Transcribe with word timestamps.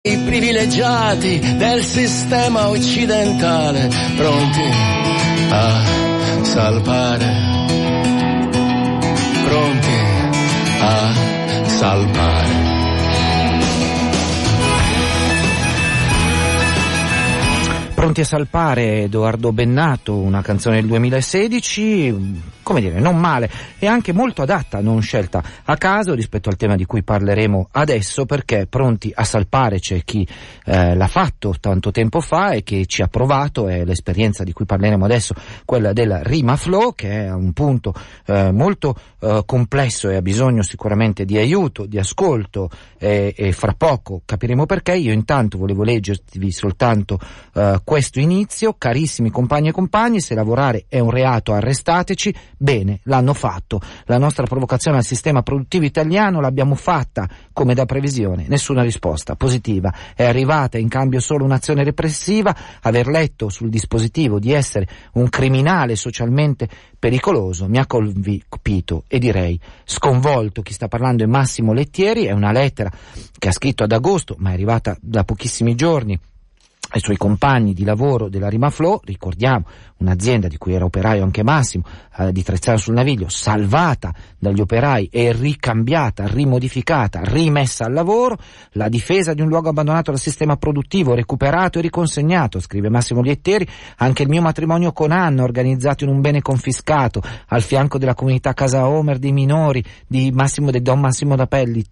I 0.00 0.16
privilegiati 0.16 1.40
del 1.56 1.82
sistema 1.82 2.68
occidentale 2.68 3.90
pronti 4.16 4.62
a 5.50 6.44
salvare, 6.44 7.26
pronti 9.44 9.88
a 10.78 11.66
salvare. 11.66 12.48
Pronti 17.96 18.20
a 18.20 18.24
salpare 18.24 19.02
Edoardo 19.02 19.52
Bennato, 19.52 20.14
una 20.14 20.42
canzone 20.42 20.76
del 20.76 20.86
2016, 20.86 22.57
come 22.68 22.82
dire, 22.82 23.00
non 23.00 23.16
male 23.16 23.50
e 23.78 23.86
anche 23.86 24.12
molto 24.12 24.42
adatta, 24.42 24.82
non 24.82 25.00
scelta 25.00 25.42
a 25.64 25.76
caso 25.78 26.12
rispetto 26.12 26.50
al 26.50 26.56
tema 26.56 26.76
di 26.76 26.84
cui 26.84 27.02
parleremo 27.02 27.68
adesso, 27.72 28.26
perché 28.26 28.66
pronti 28.66 29.10
a 29.14 29.24
salpare 29.24 29.78
c'è 29.78 30.02
chi 30.04 30.28
eh, 30.66 30.94
l'ha 30.94 31.06
fatto 31.06 31.54
tanto 31.58 31.90
tempo 31.90 32.20
fa 32.20 32.50
e 32.50 32.62
che 32.62 32.84
ci 32.84 33.00
ha 33.00 33.06
provato, 33.06 33.68
è 33.68 33.86
l'esperienza 33.86 34.44
di 34.44 34.52
cui 34.52 34.66
parleremo 34.66 35.02
adesso, 35.02 35.32
quella 35.64 35.94
della 35.94 36.20
Rima 36.22 36.56
Flow, 36.56 36.92
che 36.94 37.24
è 37.24 37.32
un 37.32 37.54
punto 37.54 37.94
eh, 38.26 38.52
molto 38.52 38.94
eh, 39.20 39.44
complesso 39.46 40.10
e 40.10 40.16
ha 40.16 40.22
bisogno 40.22 40.62
sicuramente 40.62 41.24
di 41.24 41.38
aiuto, 41.38 41.86
di 41.86 41.98
ascolto 41.98 42.68
e 42.98 43.52
fra 43.52 43.74
poco 43.74 44.22
capiremo 44.24 44.66
perché. 44.66 44.96
Io 44.96 45.12
intanto 45.12 45.56
volevo 45.56 45.84
leggervi 45.84 46.50
soltanto 46.50 47.18
eh, 47.54 47.80
questo 47.84 48.18
inizio, 48.18 48.74
carissimi 48.76 49.30
compagni 49.30 49.68
e 49.68 49.72
compagni, 49.72 50.20
se 50.20 50.34
lavorare 50.34 50.84
è 50.88 50.98
un 50.98 51.10
reato 51.10 51.52
arrestateci, 51.52 52.34
bene, 52.58 53.00
l'hanno 53.04 53.32
fatto. 53.32 53.80
La 54.04 54.18
nostra 54.18 54.44
provocazione 54.44 54.98
al 54.98 55.04
sistema 55.04 55.42
produttivo 55.42 55.84
italiano 55.84 56.40
l'abbiamo 56.40 56.74
fatta 56.74 57.28
come 57.52 57.74
da 57.74 57.86
previsione, 57.86 58.46
nessuna 58.48 58.82
risposta 58.82 59.36
positiva. 59.36 59.92
È 60.14 60.24
arrivata 60.24 60.76
in 60.76 60.88
cambio 60.88 61.20
solo 61.20 61.44
un'azione 61.44 61.84
repressiva, 61.84 62.54
aver 62.82 63.06
letto 63.06 63.48
sul 63.48 63.70
dispositivo 63.70 64.38
di 64.38 64.52
essere 64.52 64.86
un 65.12 65.28
criminale 65.28 65.96
socialmente 65.96 66.68
pericoloso 66.98 67.68
mi 67.68 67.78
ha 67.78 67.86
colpito 67.86 69.04
e 69.06 69.18
direi 69.18 69.58
sconvolto. 69.84 70.62
Chi 70.62 70.72
sta 70.72 70.88
parlando 70.88 71.22
è 71.22 71.26
Massimo 71.26 71.72
Lettieri, 71.72 72.24
è 72.24 72.32
una 72.32 72.52
lettera 72.52 72.90
che 73.38 73.48
ha 73.48 73.52
scritto 73.52 73.84
ad 73.84 73.92
agosto, 73.92 74.34
ma 74.38 74.50
è 74.50 74.52
arrivata 74.52 74.96
da 75.00 75.24
pochissimi 75.24 75.74
giorni 75.74 76.18
ai 76.90 77.00
suoi 77.00 77.16
compagni 77.16 77.74
di 77.74 77.84
lavoro 77.84 78.28
della 78.28 78.48
Rimaflow, 78.48 79.00
ricordiamo 79.04 79.64
un'azienda 79.98 80.48
di 80.48 80.56
cui 80.56 80.74
era 80.74 80.84
operaio 80.84 81.24
anche 81.24 81.42
Massimo, 81.42 81.84
eh, 82.18 82.32
di 82.32 82.42
Trezzano 82.42 82.78
sul 82.78 82.94
Naviglio, 82.94 83.28
salvata 83.28 84.14
dagli 84.38 84.60
operai 84.60 85.08
e 85.10 85.32
ricambiata, 85.32 86.26
rimodificata, 86.26 87.20
rimessa 87.24 87.84
al 87.84 87.92
lavoro, 87.92 88.38
la 88.72 88.88
difesa 88.88 89.34
di 89.34 89.40
un 89.40 89.48
luogo 89.48 89.70
abbandonato 89.70 90.10
dal 90.10 90.20
sistema 90.20 90.56
produttivo, 90.56 91.14
recuperato 91.14 91.78
e 91.78 91.82
riconsegnato, 91.82 92.60
scrive 92.60 92.88
Massimo 92.88 93.22
Lietteri, 93.22 93.66
anche 93.96 94.22
il 94.22 94.28
mio 94.28 94.40
matrimonio 94.40 94.92
con 94.92 95.10
Anna, 95.10 95.42
organizzato 95.42 96.04
in 96.04 96.10
un 96.10 96.20
bene 96.20 96.42
confiscato, 96.42 97.20
al 97.48 97.62
fianco 97.62 97.98
della 97.98 98.14
comunità 98.14 98.54
Casa 98.54 98.86
Homer 98.86 99.18
dei 99.18 99.32
minori, 99.32 99.84
di 100.06 100.30
Massimo 100.30 100.70
de 100.70 100.80
Don 100.80 101.00
Massimo 101.00 101.34
da 101.34 101.46
Pelli, 101.46 101.84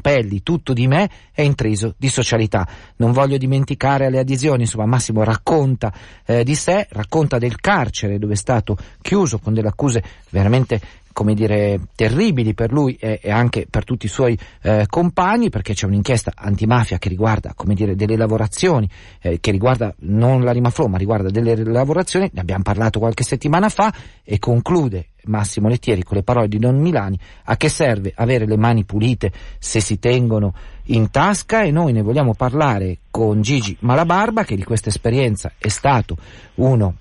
Pelli, 0.00 0.42
tutto 0.42 0.72
di 0.72 0.86
me 0.86 1.08
è 1.32 1.42
intriso 1.42 1.94
di 1.98 2.08
socialità. 2.08 2.66
Non 2.96 3.12
voglio 3.12 3.36
dimenticare 3.36 4.10
le 4.10 4.18
adesioni, 4.32 4.62
insomma 4.62 4.86
Massimo 4.86 5.22
racconta 5.22 5.92
eh, 6.24 6.44
di 6.44 6.54
sé, 6.54 6.86
racconta 6.90 7.38
del 7.38 7.60
carcere 7.60 8.18
dove 8.18 8.32
è 8.32 8.36
stato 8.36 8.76
chiuso 9.00 9.38
con 9.38 9.54
delle 9.54 9.68
accuse 9.68 10.02
veramente 10.30 10.80
come 11.12 11.34
dire, 11.34 11.78
terribili 11.94 12.54
per 12.54 12.72
lui 12.72 12.94
e, 12.94 13.20
anche 13.30 13.66
per 13.68 13.84
tutti 13.84 14.06
i 14.06 14.08
suoi 14.08 14.38
eh, 14.62 14.86
compagni, 14.88 15.50
perché 15.50 15.74
c'è 15.74 15.86
un'inchiesta 15.86 16.32
antimafia 16.34 16.98
che 16.98 17.10
riguarda, 17.10 17.52
come 17.54 17.74
dire, 17.74 17.94
delle 17.94 18.16
lavorazioni, 18.16 18.88
eh, 19.20 19.38
che 19.38 19.50
riguarda 19.50 19.94
non 20.00 20.42
la 20.42 20.52
Rimafro, 20.52 20.88
ma 20.88 20.96
riguarda 20.96 21.28
delle 21.28 21.54
lavorazioni, 21.64 22.30
ne 22.32 22.40
abbiamo 22.40 22.62
parlato 22.62 22.98
qualche 22.98 23.24
settimana 23.24 23.68
fa, 23.68 23.92
e 24.24 24.38
conclude 24.38 25.08
Massimo 25.24 25.68
Lettieri 25.68 26.02
con 26.02 26.16
le 26.16 26.22
parole 26.22 26.48
di 26.48 26.58
Don 26.58 26.80
Milani, 26.80 27.18
a 27.44 27.56
che 27.56 27.68
serve 27.68 28.12
avere 28.14 28.46
le 28.46 28.56
mani 28.56 28.84
pulite 28.84 29.32
se 29.58 29.80
si 29.80 29.98
tengono 29.98 30.54
in 30.86 31.10
tasca? 31.10 31.62
E 31.62 31.70
noi 31.70 31.92
ne 31.92 32.02
vogliamo 32.02 32.34
parlare 32.34 32.98
con 33.10 33.42
Gigi 33.42 33.76
Malabarba 33.80 34.44
che 34.44 34.56
di 34.56 34.64
questa 34.64 34.88
esperienza 34.88 35.52
è 35.58 35.68
stato 35.68 36.16
uno 36.56 36.96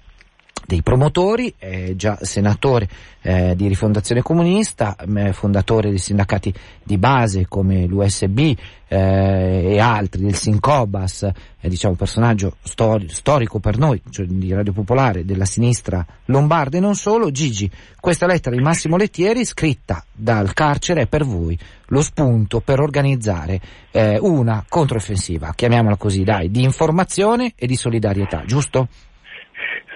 dei 0.72 0.84
promotori, 0.84 1.54
è 1.58 1.96
già 1.98 2.18
senatore 2.22 2.88
eh, 3.24 3.56
di 3.58 3.68
Rifondazione 3.68 4.22
Comunista, 4.22 4.96
eh, 4.96 5.34
fondatore 5.34 5.90
dei 5.90 5.98
sindacati 5.98 6.54
di 6.82 6.98
base 6.98 7.46
come 7.46 7.86
l'USB 7.86 8.40
eh, 8.88 9.74
e 9.74 9.80
altri, 9.80 10.22
del 10.22 10.36
Sincobas, 10.36 11.30
diciamo, 11.60 11.96
personaggio 11.96 12.56
stori- 12.64 13.10
storico 13.10 13.60
per 13.60 13.78
noi, 13.78 14.02
cioè 14.12 14.26
di 14.26 14.54
Radio 14.54 14.72
Popolare, 14.72 15.26
della 15.26 15.44
sinistra 15.44 16.06
lombarda 16.26 16.78
e 16.78 16.80
non 16.80 16.96
solo. 16.96 17.32
Gigi, 17.32 17.70
questa 18.00 18.26
lettera 18.26 18.56
di 18.56 18.62
Massimo 18.62 18.96
Lettieri, 18.96 19.44
scritta 19.44 20.02
dal 20.10 20.54
carcere, 20.54 21.02
è 21.02 21.08
per 21.08 21.26
voi 21.26 21.60
lo 21.88 22.02
spunto 22.02 22.62
per 22.62 22.80
organizzare 22.80 23.60
eh, 23.92 24.18
una 24.22 24.64
controffensiva, 24.70 25.52
chiamiamola 25.54 25.98
così, 25.98 26.24
dai, 26.24 26.50
di 26.50 26.64
informazione 26.64 27.52
e 27.58 27.68
di 27.68 27.76
solidarietà, 27.76 28.44
giusto? 28.46 28.88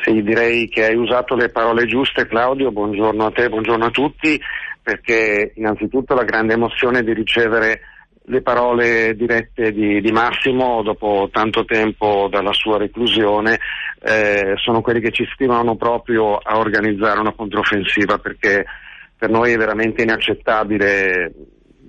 Sì, 0.05 0.21
direi 0.21 0.69
che 0.69 0.85
hai 0.85 0.95
usato 0.95 1.33
le 1.33 1.49
parole 1.49 1.87
giuste 1.87 2.27
Claudio, 2.27 2.71
buongiorno 2.71 3.25
a 3.25 3.31
te, 3.31 3.49
buongiorno 3.49 3.85
a 3.85 3.89
tutti, 3.89 4.39
perché 4.79 5.53
innanzitutto 5.55 6.13
la 6.13 6.23
grande 6.23 6.53
emozione 6.53 7.01
di 7.01 7.11
ricevere 7.11 7.81
le 8.25 8.43
parole 8.43 9.15
dirette 9.15 9.71
di, 9.71 9.99
di 10.01 10.11
Massimo 10.11 10.83
dopo 10.83 11.27
tanto 11.31 11.65
tempo 11.65 12.27
dalla 12.29 12.53
sua 12.53 12.77
reclusione 12.77 13.57
eh, 13.99 14.53
sono 14.57 14.81
quelli 14.81 14.99
che 14.99 15.09
ci 15.09 15.27
stimolano 15.33 15.75
proprio 15.75 16.37
a 16.37 16.59
organizzare 16.59 17.19
una 17.19 17.33
controffensiva 17.33 18.19
perché 18.19 18.63
per 19.17 19.31
noi 19.31 19.53
è 19.53 19.57
veramente 19.57 20.03
inaccettabile 20.03 21.33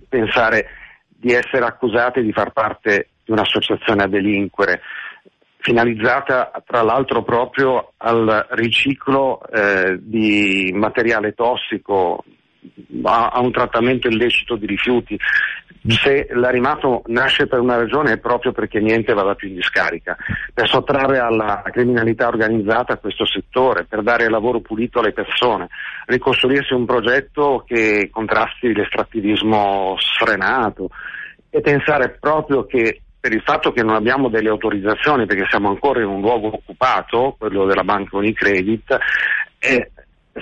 pensare 0.09 0.69
di 1.07 1.33
essere 1.33 1.67
accusati 1.67 2.23
di 2.23 2.33
far 2.33 2.53
parte 2.53 3.09
di 3.25 3.33
un'associazione 3.33 4.05
a 4.05 4.09
delinquere 4.09 4.81
finalizzata 5.67 6.53
tra 6.65 6.83
l'altro 6.83 7.25
proprio 7.25 7.95
al 7.97 8.47
riciclo 8.51 9.43
eh, 9.49 9.99
di 10.01 10.71
materiale 10.73 11.33
tossico, 11.33 12.23
a, 13.03 13.31
a, 13.31 13.41
un 13.41 13.51
trattamento 13.51 14.07
illecito 14.07 14.55
di 14.55 14.67
rifiuti. 14.67 15.19
Se 15.89 16.29
l'arimato 16.31 17.03
nasce 17.07 17.49
per 17.49 17.59
una 17.59 17.77
ragione 17.77 18.13
è 18.13 18.19
proprio 18.19 18.53
perché 18.53 18.79
niente 18.79 19.13
vada 19.13 19.35
più 19.35 19.49
in 19.49 19.55
discarica, 19.57 20.17
per 20.55 20.69
sottrarre 20.69 21.19
alla 21.19 21.63
criminalità 21.65 22.29
organizzata 22.29 22.99
questo 22.99 23.27
settore, 23.27 23.85
per 23.85 24.03
dare 24.03 24.29
lavoro 24.29 24.61
pulito 24.61 25.01
alle 25.01 25.13
persone, 25.13 25.69
ricostruirsi 26.07 26.75
un 26.75 26.87
progetto 26.87 27.65
che 27.67 28.09
contrasti 28.13 28.73
l'estrattivismo 28.73 29.97
sfrenato 29.99 30.91
e 31.51 31.61
pensare 31.61 32.11
proprio 32.21 32.67
che 32.67 33.01
per 33.27 33.35
il 33.35 33.43
fatto 33.43 33.73
che 33.73 33.83
non 33.83 33.97
abbiamo 33.97 34.29
delle 34.29 34.51
autorizzazioni 34.51 35.27
perché 35.27 35.47
siamo 35.51 35.69
ancora 35.69 36.01
in 36.01 36.07
un 36.07 36.21
luogo 36.21 36.47
occupato, 36.47 37.35
quello 37.37 37.65
della 37.65 37.83
Banca 37.83 38.17
Unicredit, 38.17 38.97
è 39.59 39.91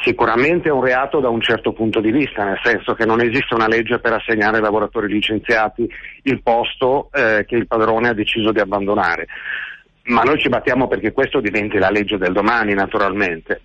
sicuramente 0.03 0.69
un 0.69 0.85
reato 0.85 1.19
da 1.19 1.31
un 1.31 1.41
certo 1.41 1.73
punto 1.73 2.01
di 2.01 2.11
vista, 2.11 2.45
nel 2.45 2.61
senso 2.63 2.93
che 2.93 3.07
non 3.07 3.23
esiste 3.23 3.55
una 3.55 3.69
legge 3.69 4.01
per 4.01 4.13
assegnare 4.13 4.59
ai 4.59 4.63
lavoratori 4.63 5.11
licenziati 5.11 5.89
il 6.25 6.43
posto 6.43 7.09
eh, 7.11 7.47
che 7.47 7.57
il 7.57 7.67
padrone 7.67 8.11
ha 8.11 8.13
deciso 8.13 8.53
di 8.53 8.61
abbandonare. 8.61 9.29
Ma 10.09 10.21
noi 10.21 10.39
ci 10.39 10.51
battiamo 10.51 10.87
perché 10.87 11.13
questo 11.13 11.41
diventi 11.41 11.79
la 11.79 11.89
legge 11.89 12.19
del 12.19 12.35
domani, 12.35 12.75
naturalmente. 12.75 13.63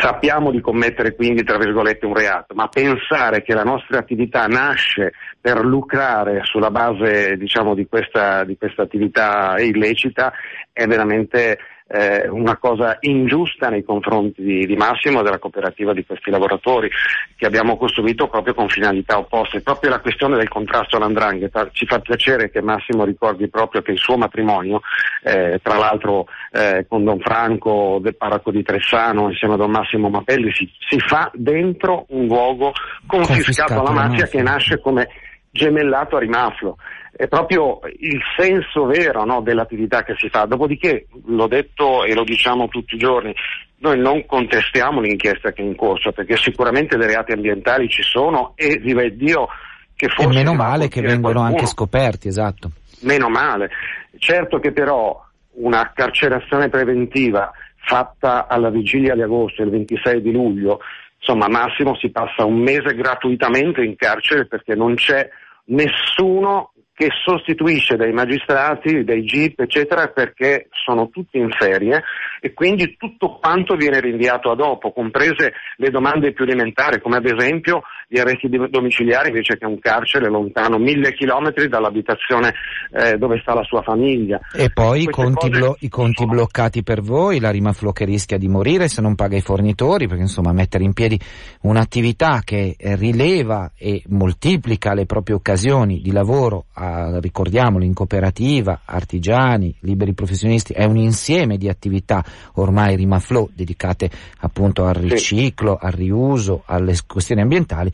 Sappiamo 0.00 0.50
di 0.50 0.60
commettere 0.60 1.14
quindi, 1.14 1.44
tra 1.44 1.58
virgolette, 1.58 2.06
un 2.06 2.14
reato, 2.14 2.54
ma 2.54 2.68
pensare 2.68 3.42
che 3.42 3.52
la 3.52 3.64
nostra 3.64 3.98
attività 3.98 4.46
nasce 4.46 5.12
per 5.40 5.62
lucrare 5.64 6.40
sulla 6.44 6.70
base 6.70 7.36
diciamo, 7.36 7.74
di, 7.74 7.86
questa, 7.86 8.44
di 8.44 8.56
questa 8.56 8.82
attività 8.82 9.56
illecita 9.58 10.32
è 10.72 10.86
veramente 10.86 11.58
eh, 11.94 12.28
una 12.28 12.56
cosa 12.56 12.96
ingiusta 13.00 13.68
nei 13.68 13.84
confronti 13.84 14.42
di, 14.42 14.66
di, 14.66 14.74
Massimo 14.74 15.20
e 15.20 15.22
della 15.22 15.38
cooperativa 15.38 15.92
di 15.92 16.04
questi 16.04 16.28
lavoratori 16.28 16.90
che 17.36 17.46
abbiamo 17.46 17.76
costruito 17.76 18.26
proprio 18.26 18.52
con 18.52 18.68
finalità 18.68 19.16
opposte. 19.16 19.60
Proprio 19.60 19.90
la 19.90 20.00
questione 20.00 20.36
del 20.36 20.48
contrasto 20.48 20.96
all'andrangheta 20.96 21.68
ci 21.70 21.86
fa 21.86 22.00
piacere 22.00 22.50
che 22.50 22.60
Massimo 22.60 23.04
ricordi 23.04 23.48
proprio 23.48 23.82
che 23.82 23.92
il 23.92 23.98
suo 23.98 24.16
matrimonio, 24.16 24.80
eh, 25.22 25.60
tra 25.62 25.78
l'altro 25.78 26.26
eh, 26.50 26.84
con 26.88 27.04
Don 27.04 27.20
Franco 27.20 28.00
del 28.02 28.16
Paraco 28.16 28.50
di 28.50 28.64
Tressano 28.64 29.28
insieme 29.28 29.54
a 29.54 29.58
Don 29.58 29.70
Massimo 29.70 30.08
Mapelli, 30.08 30.52
si, 30.52 30.68
si 30.88 30.98
fa 30.98 31.30
dentro 31.32 32.06
un 32.08 32.26
luogo 32.26 32.72
confiscato, 33.06 33.34
confiscato 33.34 33.80
alla 33.80 34.08
mafia 34.08 34.26
che 34.26 34.42
nasce 34.42 34.80
come 34.80 35.08
gemellato 35.52 36.16
a 36.16 36.18
rimaflo 36.18 36.76
è 37.16 37.28
proprio 37.28 37.80
il 37.98 38.20
senso 38.36 38.86
vero 38.86 39.24
no, 39.24 39.40
dell'attività 39.40 40.02
che 40.02 40.14
si 40.16 40.28
fa. 40.28 40.44
Dopodiché, 40.46 41.06
l'ho 41.26 41.46
detto 41.46 42.04
e 42.04 42.14
lo 42.14 42.24
diciamo 42.24 42.68
tutti 42.68 42.94
i 42.94 42.98
giorni, 42.98 43.34
noi 43.78 43.98
non 43.98 44.26
contestiamo 44.26 45.00
l'inchiesta 45.00 45.52
che 45.52 45.62
è 45.62 45.64
in 45.64 45.76
corso, 45.76 46.12
perché 46.12 46.36
sicuramente 46.36 46.96
dei 46.96 47.06
reati 47.06 47.32
ambientali 47.32 47.88
ci 47.88 48.02
sono 48.02 48.52
e 48.56 48.78
vive 48.78 49.14
Dio 49.16 49.48
che 49.94 50.08
forse... 50.08 50.30
E 50.30 50.34
meno 50.34 50.54
male 50.54 50.88
che 50.88 51.00
vengono 51.00 51.34
qualcuno. 51.34 51.46
anche 51.46 51.66
scoperti, 51.66 52.28
esatto. 52.28 52.70
meno 53.02 53.28
male. 53.28 53.70
Certo 54.18 54.58
che 54.58 54.72
però 54.72 55.22
una 55.56 55.92
carcerazione 55.94 56.68
preventiva 56.68 57.52
fatta 57.76 58.48
alla 58.48 58.70
vigilia 58.70 59.14
di 59.14 59.22
agosto, 59.22 59.62
il 59.62 59.70
26 59.70 60.22
di 60.22 60.32
luglio, 60.32 60.80
insomma 61.18 61.48
massimo 61.48 61.96
si 61.96 62.10
passa 62.10 62.44
un 62.44 62.58
mese 62.58 62.94
gratuitamente 62.94 63.82
in 63.82 63.94
carcere 63.96 64.46
perché 64.46 64.74
non 64.74 64.94
c'è 64.94 65.28
nessuno 65.66 66.72
che 66.94 67.08
sostituisce 67.24 67.96
dei 67.96 68.12
magistrati, 68.12 69.02
dei 69.02 69.24
GIP, 69.24 69.60
eccetera, 69.60 70.08
perché 70.08 70.68
sono 70.70 71.08
tutti 71.08 71.38
in 71.38 71.50
ferie 71.50 72.04
e 72.40 72.52
quindi 72.52 72.96
tutto 72.96 73.38
quanto 73.40 73.74
viene 73.74 73.98
rinviato 73.98 74.50
a 74.50 74.54
dopo, 74.54 74.92
comprese 74.92 75.54
le 75.76 75.90
domande 75.90 76.32
più 76.32 76.44
elementari, 76.44 77.00
come 77.00 77.16
ad 77.16 77.26
esempio 77.26 77.82
gli 78.14 78.20
arresti 78.20 78.48
domiciliari 78.70 79.30
invece 79.30 79.58
che 79.58 79.66
un 79.66 79.80
carcere 79.80 80.28
lontano 80.28 80.78
mille 80.78 81.12
chilometri 81.14 81.66
dall'abitazione 81.66 82.54
eh, 82.92 83.16
dove 83.16 83.40
sta 83.40 83.54
la 83.54 83.64
sua 83.64 83.82
famiglia. 83.82 84.38
E 84.54 84.70
poi 84.70 85.02
i 85.02 85.06
conti, 85.06 85.48
blo- 85.48 85.76
i 85.80 85.88
conti, 85.88 86.24
bloccati 86.24 86.84
per 86.84 87.00
voi, 87.00 87.40
la 87.40 87.50
Rimaflo 87.50 87.90
che 87.90 88.04
rischia 88.04 88.38
di 88.38 88.46
morire 88.46 88.86
se 88.86 89.00
non 89.00 89.16
paga 89.16 89.36
i 89.36 89.40
fornitori, 89.40 90.06
perché 90.06 90.22
insomma 90.22 90.52
mettere 90.52 90.84
in 90.84 90.92
piedi 90.92 91.18
un'attività 91.62 92.42
che 92.44 92.76
rileva 92.78 93.72
e 93.76 94.04
moltiplica 94.06 94.94
le 94.94 95.06
proprie 95.06 95.34
occasioni 95.34 96.00
di 96.00 96.12
lavoro 96.12 96.66
a, 96.74 97.18
ricordiamolo, 97.18 97.82
in 97.82 97.94
cooperativa, 97.94 98.82
artigiani, 98.84 99.74
liberi 99.80 100.14
professionisti, 100.14 100.72
è 100.72 100.84
un 100.84 100.98
insieme 100.98 101.56
di 101.56 101.68
attività 101.68 102.22
ormai 102.54 102.94
rimaflow 102.94 103.50
dedicate 103.52 104.08
appunto 104.38 104.84
al 104.84 104.94
riciclo, 104.94 105.76
al 105.80 105.92
riuso, 105.92 106.62
alle 106.66 106.94
questioni 107.08 107.40
ambientali, 107.40 107.90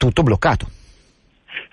tutto 0.00 0.22
bloccato. 0.22 0.66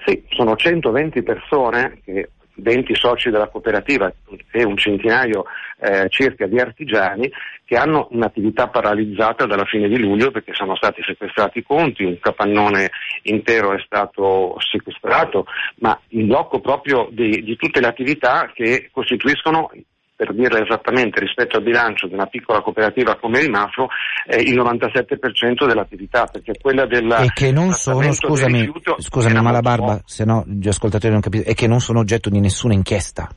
Sì, 0.06 0.22
sono 0.32 0.58
120 0.58 1.24
persone 1.24 2.02
che 2.04 2.32
20 2.56 2.94
soci 2.94 3.30
della 3.30 3.48
cooperativa 3.48 4.12
e 4.52 4.66
un 4.66 4.76
centinaio 4.76 5.46
eh, 5.80 6.10
circa 6.10 6.46
di 6.46 6.60
artigiani 6.60 7.32
che 7.64 7.78
hanno 7.78 8.10
un'attività 8.12 8.68
paralizzata 8.68 9.46
dalla 9.46 9.64
fine 9.64 9.88
di 9.88 9.98
luglio 9.98 10.32
perché 10.32 10.54
sono 10.54 10.76
stati 10.76 11.02
sequestrati 11.04 11.60
i 11.60 11.64
conti, 11.64 12.04
un 12.04 12.20
capannone 12.20 12.90
intero 13.24 13.74
è 13.74 13.82
stato 13.86 14.58
sequestrato, 14.60 15.46
ma 15.76 15.98
in 16.10 16.28
blocco 16.28 16.60
proprio 16.60 17.08
di, 17.10 17.44
di 17.44 17.56
tutte 17.56 17.80
le 17.80 17.88
attività 17.88 18.52
che 18.54 18.90
costituiscono 18.92 19.70
per 20.18 20.34
dirla 20.34 20.60
esattamente, 20.64 21.20
rispetto 21.20 21.58
al 21.58 21.64
bilancio 21.64 22.08
di 22.08 22.16
una 22.16 22.26
piccola 22.26 22.62
cooperativa 22.62 23.18
come 23.18 23.40
il 23.40 23.52
Mafro, 23.52 23.88
è 24.26 24.38
il 24.38 24.58
97% 24.58 25.68
dell'attività, 25.68 26.26
perché 26.26 26.54
quella 26.60 26.88
della... 26.88 27.20
E 27.20 27.32
che 27.32 27.52
non 27.52 27.72
sono, 27.74 28.12
scusami, 28.12 28.68
scusami 28.98 29.40
Malabarba, 29.40 30.02
se 30.06 30.26
no 30.26 30.44
gli 30.48 30.68
ascoltatori 30.68 31.14
non 31.14 31.22
capiscono, 31.22 31.52
e 31.52 31.54
che 31.54 31.68
non 31.68 31.80
sono 31.82 32.00
oggetto 32.00 32.32
di 32.32 32.40
nessuna 32.40 32.74
inchiesta. 32.74 33.30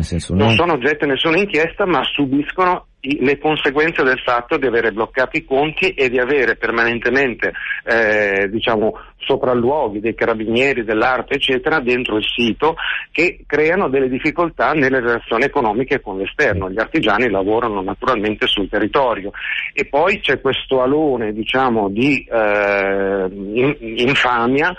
Senso, 0.00 0.34
non... 0.34 0.48
non 0.48 0.56
sono 0.56 0.74
oggetto 0.74 1.06
di 1.06 1.12
nessuna 1.12 1.38
inchiesta, 1.38 1.86
ma 1.86 2.02
subiscono 2.04 2.88
le 3.20 3.38
conseguenze 3.38 4.02
del 4.02 4.20
fatto 4.20 4.56
di 4.56 4.66
avere 4.66 4.92
bloccato 4.92 5.36
i 5.36 5.44
conti 5.44 5.90
e 5.90 6.08
di 6.08 6.18
avere 6.18 6.56
permanentemente 6.56 7.52
eh, 7.84 8.48
diciamo, 8.50 8.98
sopralluoghi 9.18 10.00
dei 10.00 10.14
carabinieri, 10.14 10.84
dell'arte 10.84 11.34
eccetera 11.34 11.80
dentro 11.80 12.16
il 12.16 12.24
sito 12.24 12.76
che 13.10 13.40
creano 13.46 13.88
delle 13.88 14.08
difficoltà 14.08 14.72
nelle 14.72 15.00
relazioni 15.00 15.44
economiche 15.44 16.00
con 16.00 16.18
l'esterno. 16.18 16.70
Gli 16.70 16.78
artigiani 16.78 17.30
lavorano 17.30 17.80
naturalmente 17.82 18.46
sul 18.46 18.68
territorio 18.68 19.32
e 19.72 19.86
poi 19.86 20.20
c'è 20.20 20.40
questo 20.40 20.82
alone 20.82 21.32
diciamo, 21.32 21.88
di 21.88 22.26
eh, 22.28 23.28
infamia 23.80 24.74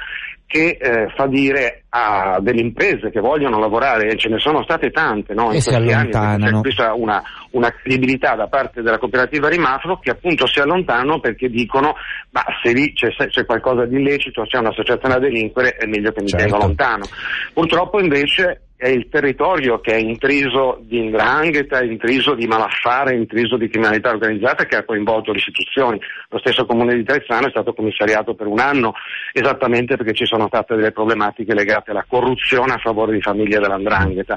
che 0.47 0.77
eh, 0.79 1.11
fa 1.13 1.27
dire 1.27 1.83
a 1.89 2.39
delle 2.39 2.61
imprese 2.61 3.11
che 3.11 3.19
vogliono 3.19 3.59
lavorare, 3.59 4.07
e 4.07 4.17
ce 4.17 4.29
ne 4.29 4.39
sono 4.39 4.63
state 4.63 4.91
tante 4.91 5.33
no, 5.33 5.45
in 5.45 5.49
questi 5.49 5.73
anni, 5.75 6.09
c'è 6.09 6.51
questa 6.61 6.93
una, 6.93 7.21
una, 7.51 7.69
credibilità 7.69 8.35
da 8.35 8.47
parte 8.47 8.81
della 8.81 8.97
cooperativa 8.97 9.49
Rimafro 9.49 9.99
che 9.99 10.11
appunto 10.11 10.47
si 10.47 10.59
allontanano 10.59 11.19
perché 11.19 11.49
dicono 11.49 11.95
ma 12.29 12.43
se 12.63 12.71
lì 12.71 12.93
c'è, 12.93 13.09
c'è 13.09 13.45
qualcosa 13.45 13.85
di 13.85 13.97
illecito, 13.97 14.43
c'è 14.43 14.59
un'associazione 14.59 15.15
a 15.15 15.19
delinquere 15.19 15.75
è 15.75 15.85
meglio 15.85 16.13
che 16.13 16.21
mi 16.21 16.29
certo. 16.29 16.45
tenga 16.45 16.65
lontano. 16.65 17.05
Purtroppo 17.53 17.99
invece 17.99 18.66
è 18.77 18.89
il 18.89 19.09
territorio 19.09 19.79
che 19.79 19.93
è 19.93 19.97
intriso 19.97 20.77
di 20.81 20.99
indrangheta, 20.99 21.83
intriso 21.83 22.35
di 22.35 22.45
malaffare, 22.45 23.15
intriso 23.15 23.57
di 23.57 23.69
criminalità 23.69 24.11
organizzata 24.11 24.65
che 24.65 24.75
ha 24.75 24.85
coinvolto 24.85 25.31
le 25.31 25.39
istituzioni. 25.39 25.99
Lo 26.29 26.37
stesso 26.37 26.63
comune 26.67 26.93
di 26.93 27.03
Trezzano 27.03 27.47
è 27.47 27.49
stato 27.49 27.73
commissariato 27.73 28.35
per 28.35 28.45
un 28.45 28.59
anno 28.59 28.93
esattamente 29.33 29.97
perché 29.97 30.13
ci 30.13 30.27
sono 30.27 30.45
state 30.45 30.75
delle 30.75 30.91
problematiche 30.91 31.55
legate 31.55 31.89
alla 31.89 32.05
corruzione 32.07 32.73
a 32.73 32.77
favore 32.77 33.13
di 33.13 33.21
famiglie 33.21 33.59
dell'andrangheta. 33.59 34.35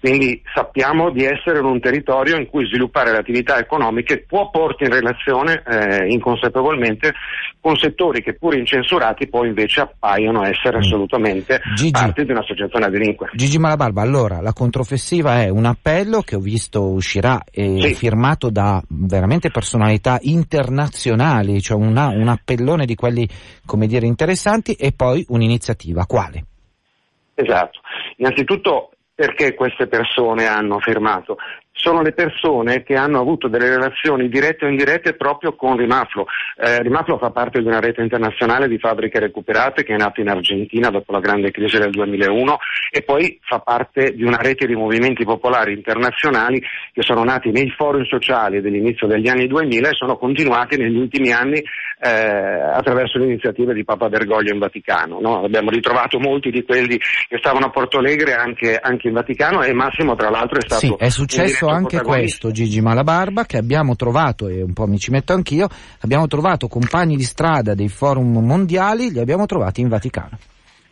Quindi 0.00 0.40
sappiamo 0.54 1.10
di 1.10 1.24
essere 1.24 1.58
in 1.58 1.66
un 1.66 1.78
territorio 1.78 2.36
in 2.36 2.48
cui 2.48 2.66
sviluppare 2.66 3.12
le 3.12 3.18
attività 3.18 3.58
economiche 3.58 4.24
può 4.26 4.48
porti 4.48 4.84
in 4.84 4.90
relazione 4.90 5.62
eh, 5.66 6.06
inconsapevolmente 6.08 7.12
con 7.60 7.76
settori 7.76 8.22
che 8.22 8.34
pur 8.34 8.56
incensurati 8.56 9.28
poi 9.28 9.48
invece 9.48 9.82
appaiono 9.82 10.44
essere 10.44 10.78
mm. 10.78 10.80
assolutamente 10.80 11.60
Gigi. 11.74 11.90
parte 11.92 12.24
di 12.24 12.32
un'associazione 12.32 12.86
a 12.86 12.88
delinquere. 12.88 13.32
Gigi 13.36 13.58
Barba, 13.82 14.02
allora 14.02 14.40
la 14.40 14.52
controffensiva 14.52 15.42
è 15.42 15.48
un 15.48 15.64
appello 15.64 16.20
che 16.20 16.36
ho 16.36 16.38
visto 16.38 16.90
uscirà 16.90 17.42
eh, 17.50 17.80
sì. 17.80 17.94
firmato 17.94 18.48
da 18.48 18.80
veramente 18.86 19.50
personalità 19.50 20.18
internazionali, 20.22 21.60
cioè 21.60 21.76
una, 21.76 22.06
un 22.08 22.28
appellone 22.28 22.86
di 22.86 22.94
quelli 22.94 23.28
come 23.66 23.88
dire 23.88 24.06
interessanti 24.06 24.74
e 24.74 24.92
poi 24.92 25.24
un'iniziativa. 25.30 26.06
Quale? 26.06 26.44
Esatto. 27.34 27.80
Innanzitutto 28.18 28.90
perché 29.16 29.54
queste 29.54 29.88
persone 29.88 30.46
hanno 30.46 30.78
firmato? 30.78 31.36
Sono 31.72 32.02
le 32.02 32.12
persone 32.12 32.82
che 32.82 32.94
hanno 32.94 33.20
avuto 33.20 33.48
delle 33.48 33.68
relazioni 33.68 34.28
dirette 34.28 34.66
o 34.66 34.68
indirette 34.68 35.14
proprio 35.14 35.54
con 35.54 35.76
Rimaflo. 35.76 36.26
Eh, 36.56 36.82
Rimaflo 36.82 37.18
fa 37.18 37.30
parte 37.30 37.60
di 37.60 37.66
una 37.66 37.80
rete 37.80 38.02
internazionale 38.02 38.68
di 38.68 38.78
fabbriche 38.78 39.18
recuperate 39.18 39.82
che 39.82 39.94
è 39.94 39.96
nata 39.96 40.20
in 40.20 40.28
Argentina 40.28 40.90
dopo 40.90 41.12
la 41.12 41.20
grande 41.20 41.50
crisi 41.50 41.78
del 41.78 41.90
2001 41.90 42.58
e 42.90 43.02
poi 43.02 43.38
fa 43.42 43.58
parte 43.60 44.12
di 44.14 44.22
una 44.22 44.36
rete 44.36 44.66
di 44.66 44.74
movimenti 44.74 45.24
popolari 45.24 45.72
internazionali 45.72 46.62
che 46.92 47.02
sono 47.02 47.24
nati 47.24 47.50
nei 47.50 47.72
forum 47.76 48.04
sociali 48.04 48.60
dell'inizio 48.60 49.06
degli 49.06 49.28
anni 49.28 49.46
2000 49.46 49.88
e 49.88 49.94
sono 49.94 50.16
continuati 50.16 50.76
negli 50.76 50.96
ultimi 50.96 51.32
anni 51.32 51.62
eh, 52.04 52.10
attraverso 52.10 53.18
le 53.18 53.26
iniziative 53.26 53.72
di 53.72 53.84
Papa 53.84 54.08
Bergoglio 54.08 54.52
in 54.52 54.58
Vaticano. 54.58 55.20
No? 55.20 55.44
Abbiamo 55.44 55.70
ritrovato 55.70 56.18
molti 56.18 56.50
di 56.50 56.64
quelli 56.64 56.98
che 56.98 57.38
stavano 57.38 57.66
a 57.66 57.70
Porto 57.70 57.98
Alegre 57.98 58.34
anche, 58.34 58.76
anche 58.76 59.08
in 59.08 59.14
Vaticano 59.14 59.62
e 59.62 59.72
Massimo 59.72 60.14
tra 60.14 60.28
l'altro 60.28 60.58
è 60.58 60.62
stato... 60.66 60.80
Sì, 60.80 60.94
è 60.98 61.08
successo 61.08 61.61
anche 61.68 62.00
questo, 62.02 62.50
Gigi 62.50 62.80
Malabarba, 62.80 63.44
che 63.44 63.56
abbiamo 63.56 63.96
trovato, 63.96 64.48
e 64.48 64.62
un 64.62 64.72
po' 64.72 64.86
mi 64.86 64.98
ci 64.98 65.10
metto 65.10 65.32
anch'io, 65.32 65.68
abbiamo 66.00 66.26
trovato 66.26 66.68
compagni 66.68 67.16
di 67.16 67.24
strada 67.24 67.74
dei 67.74 67.88
forum 67.88 68.38
mondiali, 68.38 69.10
li 69.10 69.18
abbiamo 69.18 69.46
trovati 69.46 69.80
in 69.80 69.88
Vaticano 69.88 70.38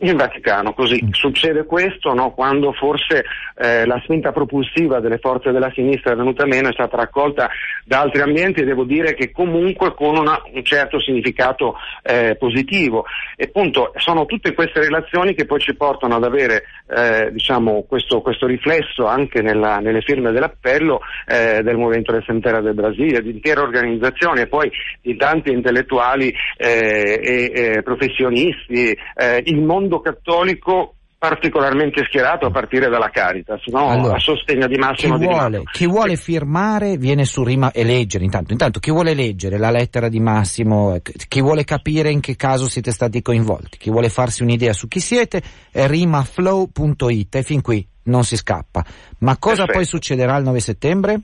in 0.01 0.15
Vaticano. 0.15 0.73
Così 0.73 1.03
mm. 1.03 1.09
succede 1.11 1.65
questo 1.65 2.13
no? 2.13 2.31
quando 2.33 2.71
forse 2.73 3.23
eh, 3.57 3.85
la 3.85 3.99
spinta 4.03 4.31
propulsiva 4.31 4.99
delle 4.99 5.17
forze 5.17 5.51
della 5.51 5.71
sinistra 5.73 6.13
è 6.13 6.15
venuta 6.15 6.45
meno, 6.45 6.69
è 6.69 6.73
stata 6.73 6.97
raccolta 6.97 7.49
da 7.85 8.01
altri 8.01 8.21
ambienti 8.21 8.61
e 8.61 8.65
devo 8.65 8.83
dire 8.83 9.13
che 9.13 9.31
comunque 9.31 9.93
con 9.93 10.17
una, 10.17 10.41
un 10.51 10.63
certo 10.63 10.99
significato 10.99 11.75
eh, 12.03 12.35
positivo. 12.37 13.05
E 13.35 13.45
appunto 13.45 13.91
sono 13.97 14.25
tutte 14.25 14.53
queste 14.53 14.79
relazioni 14.79 15.33
che 15.33 15.45
poi 15.45 15.59
ci 15.59 15.75
portano 15.75 16.15
ad 16.15 16.23
avere 16.23 16.63
eh, 16.87 17.29
diciamo, 17.31 17.85
questo, 17.87 18.21
questo, 18.21 18.47
riflesso 18.47 19.05
anche 19.05 19.41
nella, 19.41 19.77
nelle 19.77 20.01
firme 20.01 20.31
dell'appello 20.31 21.01
eh, 21.27 21.61
del 21.63 21.77
Movimento 21.77 22.11
del 22.11 22.23
Sentera 22.25 22.59
del 22.61 22.73
Brasile, 22.73 23.21
di 23.21 23.31
intere 23.31 23.61
organizzazioni 23.61 24.41
e 24.41 24.47
poi 24.47 24.71
di 25.01 25.15
tanti 25.15 25.51
intellettuali 25.51 26.33
eh, 26.57 27.51
e 27.53 27.81
professionisti. 27.81 28.97
Eh, 29.15 29.41
il 29.45 29.61
mondo 29.61 29.90
mondo 29.91 29.99
cattolico 29.99 30.95
particolarmente 31.17 32.03
schierato 32.05 32.47
a 32.47 32.49
partire 32.49 32.89
dalla 32.89 33.11
Caritas, 33.11 33.67
no? 33.67 33.89
allora, 33.89 34.15
a 34.15 34.19
sostegno 34.19 34.65
di 34.65 34.75
Massimo 34.75 35.19
chi 35.19 35.25
vuole, 35.25 35.57
di 35.59 35.65
chi 35.71 35.85
vuole 35.85 36.15
firmare 36.15 36.97
viene 36.97 37.25
su 37.25 37.43
Rima 37.43 37.71
e 37.71 37.83
leggere 37.83 38.23
intanto, 38.23 38.53
intanto 38.53 38.79
chi 38.79 38.89
vuole 38.89 39.13
leggere 39.13 39.59
la 39.59 39.69
lettera 39.69 40.09
di 40.09 40.19
Massimo, 40.19 40.97
chi 41.27 41.41
vuole 41.41 41.63
capire 41.63 42.09
in 42.09 42.21
che 42.21 42.35
caso 42.35 42.67
siete 42.67 42.89
stati 42.91 43.21
coinvolti, 43.21 43.77
chi 43.77 43.91
vuole 43.91 44.09
farsi 44.09 44.41
un'idea 44.41 44.73
su 44.73 44.87
chi 44.87 44.99
siete 44.99 45.43
è 45.71 45.85
rimaflow.it 45.85 47.35
e 47.35 47.43
fin 47.43 47.61
qui 47.61 47.87
non 48.05 48.23
si 48.23 48.35
scappa. 48.35 48.83
Ma 49.19 49.37
cosa 49.37 49.65
Perfetto. 49.65 49.77
poi 49.77 49.85
succederà 49.85 50.37
il 50.37 50.43
9 50.43 50.59
settembre? 50.59 51.19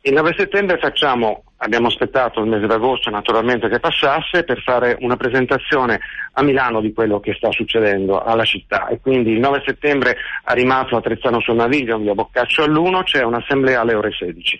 Il 0.00 0.14
9 0.14 0.34
settembre 0.34 0.78
facciamo 0.78 1.42
abbiamo 1.58 1.86
aspettato 1.86 2.40
il 2.40 2.48
mese 2.48 2.66
d'agosto 2.66 3.10
naturalmente 3.10 3.68
che 3.68 3.80
passasse 3.80 4.44
per 4.44 4.60
fare 4.62 4.96
una 5.00 5.16
presentazione 5.16 6.00
a 6.38 6.42
Milano 6.42 6.82
di 6.82 6.92
quello 6.92 7.18
che 7.18 7.32
sta 7.34 7.50
succedendo 7.50 8.20
alla 8.20 8.44
città 8.44 8.88
e 8.88 9.00
quindi 9.00 9.32
il 9.32 9.38
9 9.38 9.62
settembre 9.64 10.16
a 10.44 10.52
Rimafro 10.52 10.98
a 10.98 11.00
Trezzano 11.00 11.40
sul 11.40 11.54
Naviglio, 11.54 11.96
via 11.96 12.12
Boccaccio 12.12 12.62
all'1 12.62 13.04
c'è 13.04 13.22
un'assemblea 13.22 13.80
alle 13.80 13.94
ore 13.94 14.10
16. 14.12 14.58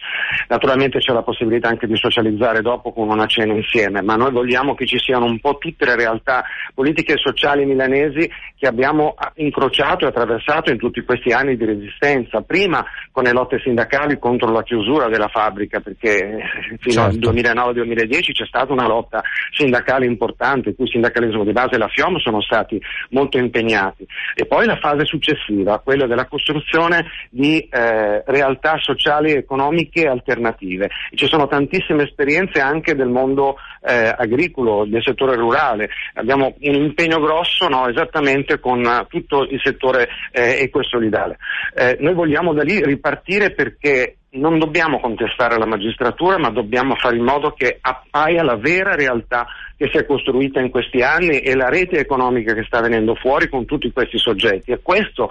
Naturalmente 0.49 1.01
c'è 1.01 1.13
la 1.13 1.23
possibilità 1.23 1.69
anche 1.69 1.87
di 1.87 1.97
socializzare 1.97 2.63
dopo 2.63 2.93
con 2.93 3.11
una 3.11 3.27
cena 3.27 3.53
insieme, 3.53 4.01
ma 4.01 4.17
noi 4.17 4.31
vogliamo 4.33 4.75
che 4.75 4.87
ci 4.87 4.99
siano 4.99 5.27
un 5.27 5.39
po' 5.39 5.59
tutte 5.59 5.85
le 5.85 5.97
realtà 5.97 6.45
politiche 6.73 7.13
e 7.13 7.19
sociali 7.19 7.67
milanesi 7.67 8.31
che 8.59 8.67
abbiamo 8.67 9.15
incrociato 9.35 10.07
e 10.07 10.09
attraversato 10.09 10.71
in 10.71 10.79
tutti 10.79 11.03
questi 11.03 11.33
anni 11.33 11.59
di 11.59 11.67
resistenza, 11.67 12.41
prima 12.41 12.83
con 13.13 13.25
le 13.25 13.33
lotte 13.33 13.61
sindacali 13.61 14.19
contro 14.19 14.51
la 14.51 14.63
chiusura 14.63 15.09
della 15.09 15.29
fabbrica 15.29 15.81
perché 15.81 16.39
fino 16.81 17.11
certo. 17.11 17.29
al 17.29 17.35
2009-2010 17.35 18.33
c'è 18.33 18.47
stata 18.47 18.73
una 18.73 18.87
lotta 18.87 19.23
sindacale 19.53 20.07
importante, 20.07 20.71
in 20.71 20.75
cui 20.75 20.87
il 20.87 20.91
sindacalismo 20.91 21.45
di 21.45 21.53
base 21.53 21.66
e 21.75 21.79
la 21.79 21.89
FIOM 21.89 22.19
sono 22.19 22.41
stati 22.41 22.81
molto 23.11 23.39
impegnati. 23.39 24.07
E 24.35 24.47
poi 24.47 24.67
la 24.67 24.77
fase 24.77 25.05
successiva, 25.05 25.81
quella 25.81 26.07
della 26.07 26.27
costruzione 26.27 27.07
di 27.31 27.59
eh, 27.61 28.23
realtà 28.27 28.77
sociali 28.79 29.33
e 29.33 29.39
economiche 29.39 30.07
alternative. 30.07 30.91
Ci 31.15 31.27
sono 31.27 31.47
tantissime 31.49 32.05
esperienze 32.05 32.61
anche 32.61 32.95
del 32.95 33.09
mondo 33.09 33.57
eh, 33.83 34.15
agricolo, 34.17 34.85
del 34.87 35.03
settore 35.03 35.37
rurale. 35.37 35.91
Abbiamo 36.15 36.55
un 36.61 36.75
impegno 36.75 37.21
grosso 37.21 37.69
no, 37.69 37.89
esattamente 37.89 38.61
con 38.61 39.07
tutto 39.09 39.43
il 39.43 39.61
settore 39.63 40.09
eh, 40.31 40.61
ecosolidale. 40.61 41.39
Eh, 41.75 41.97
noi 42.01 42.15
vogliamo 42.15 42.53
da 42.53 42.63
lì 42.63 42.83
ripartire 42.83 43.53
perché 43.53 44.17
non 44.37 44.59
dobbiamo 44.59 45.01
contestare 45.01 45.59
la 45.59 45.67
magistratura, 45.67 46.39
ma 46.39 46.51
dobbiamo 46.51 46.95
fare 46.97 47.17
in 47.17 47.25
modo 47.25 47.53
che 47.53 47.79
appaia 47.81 48.43
la 48.43 48.57
vera 48.57 48.95
realtà 48.95 49.47
che 49.77 49.89
si 49.93 49.99
è 49.99 50.07
costruita 50.07 50.61
in 50.61 50.71
questi 50.71 51.03
anni 51.03 51.41
e 51.41 51.55
la 51.55 51.69
rete 51.69 51.99
economica 51.99 52.55
che 52.55 52.65
sta 52.65 52.81
venendo 52.81 53.15
fuori 53.15 53.49
con 53.49 53.65
tutti 53.67 53.93
questi 53.93 54.19
soggetti. 54.19 54.73
E 54.73 54.81
questo, 54.83 55.29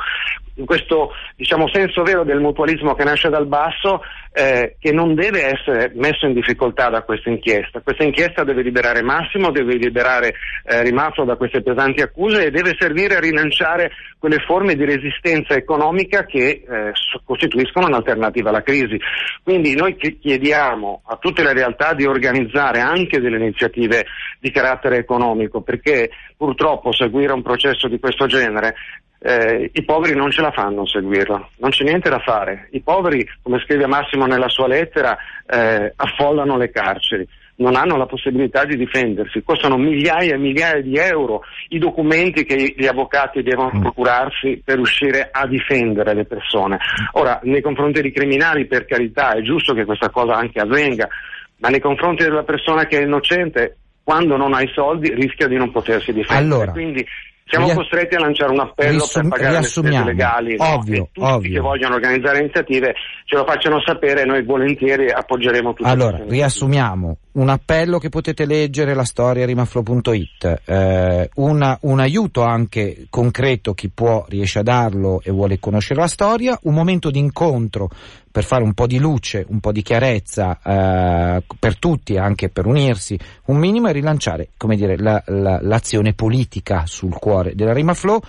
in 0.56 0.66
questo 0.66 1.12
diciamo, 1.36 1.68
senso 1.68 2.04
vero 2.04 2.24
del 2.24 2.40
mutualismo 2.40 2.94
che 2.94 3.04
nasce 3.04 3.30
dal 3.30 3.48
basso, 3.48 4.02
eh, 4.32 4.76
che 4.80 4.92
non 4.92 5.16
deve 5.16 5.46
essere 5.46 5.92
messo 5.96 6.26
in 6.26 6.34
difficoltà 6.34 6.90
da 6.90 7.02
questa 7.02 7.30
inchiesta. 7.30 7.80
Questa 7.80 8.04
inchiesta 8.04 8.44
deve 8.44 8.62
liberare 8.62 9.02
Massimo, 9.02 9.50
deve 9.50 9.76
liberare 9.76 10.36
eh, 10.66 10.84
Rimafro 10.84 11.24
da 11.24 11.38
queste 11.38 11.62
pesanti 11.62 12.02
accuse 12.02 12.46
e 12.46 12.52
deve 12.52 12.76
servire 12.78 13.16
a 13.16 13.20
rilanciare 13.22 13.92
quelle 14.20 14.40
forme 14.40 14.76
di 14.76 14.86
resistenza 14.86 15.56
economica 15.56 16.26
che 16.26 16.64
eh, 16.68 16.92
costituiscono 17.24 17.88
un'alternativa 17.88 18.50
alla 18.50 18.64
crisi. 18.64 19.00
Quindi 19.42 19.74
noi 19.76 19.96
chiediamo 19.96 21.04
a 21.06 21.16
tutte 21.16 21.44
le 21.44 21.54
realtà 21.54 21.94
di 21.94 22.06
organizzare 22.06 22.80
anche 22.80 23.22
delle 23.22 23.38
iniziative 23.38 24.06
di 24.46 24.52
carattere 24.52 24.98
economico, 24.98 25.62
perché 25.62 26.12
purtroppo 26.38 26.92
seguire 26.92 27.34
un 27.34 27.42
processo 27.42 27.88
di 27.88 27.98
questo 27.98 28.28
genere 28.28 28.76
eh, 29.18 29.72
i 29.74 29.84
poveri 29.84 30.16
non 30.16 30.30
ce 30.30 30.42
la 30.42 30.52
fanno 30.52 30.84
a 30.84 30.86
seguirlo, 30.86 31.50
non 31.58 31.72
c'è 31.72 31.84
niente 31.84 32.12
da 32.12 32.20
fare. 32.20 32.68
I 32.74 32.82
poveri, 32.82 33.28
come 33.42 33.60
scrive 33.60 33.88
Massimo 33.88 34.28
nella 34.28 34.50
sua 34.50 34.68
lettera, 34.68 35.18
eh, 35.48 35.94
affollano 35.96 36.58
le 36.58 36.70
carceri, 36.70 37.28
non 37.56 37.76
hanno 37.76 37.98
la 37.98 38.06
possibilità 38.06 38.66
di 38.66 38.78
difendersi, 38.78 39.42
costano 39.42 39.78
migliaia 39.78 40.36
e 40.36 40.38
migliaia 40.38 40.82
di 40.82 40.96
euro 40.98 41.42
i 41.70 41.80
documenti 41.80 42.46
che 42.46 42.76
gli 42.78 42.86
avvocati 42.86 43.42
devono 43.42 43.72
mm. 43.74 43.82
procurarsi 43.82 44.62
per 44.64 44.76
riuscire 44.76 45.30
a 45.32 45.48
difendere 45.48 46.14
le 46.14 46.26
persone. 46.26 46.78
Ora, 47.14 47.40
nei 47.44 47.62
confronti 47.62 48.02
dei 48.02 48.12
criminali, 48.12 48.68
per 48.68 48.86
carità, 48.86 49.34
è 49.34 49.42
giusto 49.42 49.74
che 49.74 49.86
questa 49.86 50.12
cosa 50.12 50.36
anche 50.36 50.60
avvenga, 50.60 51.08
ma 51.58 51.70
nei 51.70 51.80
confronti 51.80 52.24
della 52.24 52.44
persona 52.44 52.86
che 52.86 53.00
è 53.00 53.04
innocente 53.04 53.78
quando 54.06 54.38
non 54.38 54.54
ha 54.54 54.62
i 54.62 54.70
soldi 54.72 55.12
rischia 55.16 55.48
di 55.48 55.58
non 55.58 55.72
potersi 55.72 56.14
difendere. 56.14 56.54
Allora, 56.54 56.72
Quindi 56.72 57.04
siamo 57.48 57.66
Ria- 57.66 57.76
costretti 57.76 58.14
a 58.14 58.20
lanciare 58.20 58.52
un 58.52 58.60
appello 58.60 58.92
risum- 58.92 59.30
per 59.30 59.40
pagare 59.40 59.60
le 59.62 59.64
spese 59.64 60.04
legali. 60.04 60.56
Ovvio, 60.60 60.98
no? 60.98 61.10
tutti 61.12 61.28
ovvio. 61.28 61.54
che 61.54 61.60
vogliono 61.60 61.96
organizzare 61.96 62.40
iniziative 62.40 62.94
ce 63.26 63.36
lo 63.36 63.46
facciano 63.46 63.82
sapere 63.84 64.22
e 64.22 64.26
noi 64.26 64.44
volentieri 64.44 65.10
appoggeremo 65.10 65.74
tutti. 65.74 65.90
Allora, 65.90 66.22
riassumiamo. 66.24 67.18
Un 67.36 67.50
appello 67.50 68.00
che 68.00 68.08
potete 68.08 68.46
leggere, 68.46 68.94
la 68.94 69.04
storia 69.04 69.46
rimaflo.it, 69.46 70.62
eh, 70.64 71.30
una, 71.36 71.78
un 71.82 72.00
aiuto 72.00 72.44
anche 72.44 73.08
concreto, 73.10 73.74
chi 73.74 73.90
può 73.90 74.26
riesce 74.30 74.60
a 74.60 74.64
darlo 74.64 75.20
e 75.22 75.32
vuole 75.32 75.60
conoscere 75.60 76.00
la 76.00 76.08
storia, 76.08 76.58
un 76.64 76.74
momento 76.74 77.12
di 77.12 77.20
incontro 77.20 77.90
per 78.32 78.46
fare 78.46 78.64
un 78.64 78.74
po' 78.74 78.88
di 78.88 79.00
luce, 79.00 79.46
un 79.50 79.60
po' 79.60 79.74
di 79.74 79.82
chiarezza 79.82 80.60
eh, 80.64 81.44
per 81.60 81.78
tutti, 81.78 82.16
anche 82.16 82.48
per 82.48 82.68
unirsi 82.68 83.20
un 83.48 83.58
minimo 83.58 83.90
e 83.90 83.92
rilanciare, 83.92 84.52
come 84.56 84.78
dire, 84.78 84.98
la, 84.98 85.22
la, 85.26 85.60
l'azione 85.62 86.14
politica 86.14 86.86
sul 86.86 87.18
cuore 87.20 87.54
della 87.54 87.74
Rima 87.74 87.94
Flow. 87.94 88.22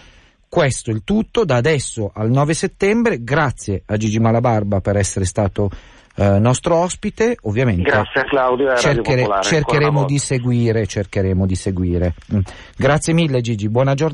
Questo 0.48 0.90
è 0.90 0.92
il 0.92 1.02
tutto 1.04 1.44
da 1.44 1.54
adesso 1.54 2.10
al 2.12 2.28
9 2.28 2.54
settembre. 2.54 3.22
Grazie 3.22 3.82
a 3.86 3.96
Gigi 3.96 4.18
Malabarba 4.18 4.80
per 4.80 4.96
essere 4.96 5.26
stato 5.26 5.70
eh, 6.16 6.38
nostro 6.38 6.76
ospite. 6.76 7.36
Ovviamente 7.42 7.82
Grazie 7.82 8.24
Claudio 8.24 8.74
cerchere, 8.76 9.26
cercheremo 9.42 10.04
di 10.04 10.18
seguire, 10.18 10.86
cercheremo 10.86 11.46
di 11.46 11.54
seguire. 11.54 12.14
Mm. 12.34 12.40
Grazie 12.76 13.12
mille 13.12 13.40
Gigi, 13.40 13.68
buona 13.68 13.94
giornata. 13.94 14.04